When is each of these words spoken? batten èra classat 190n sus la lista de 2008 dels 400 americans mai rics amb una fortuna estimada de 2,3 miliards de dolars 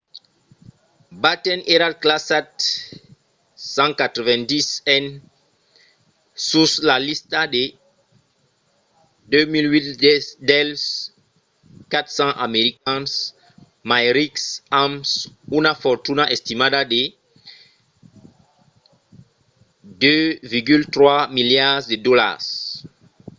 batten 1.23 1.59
èra 1.75 1.87
classat 2.03 2.49
190n 3.75 5.03
sus 6.49 6.71
la 6.89 6.97
lista 7.07 7.39
de 7.55 7.63
2008 9.33 10.49
dels 10.49 10.81
400 11.91 12.45
americans 12.47 13.11
mai 13.89 14.05
rics 14.17 14.43
amb 14.83 14.95
una 15.59 15.73
fortuna 15.83 16.23
estimada 16.35 16.81
de 16.93 17.01
2,3 20.03 21.37
miliards 21.37 21.85
de 21.91 21.97
dolars 22.07 22.47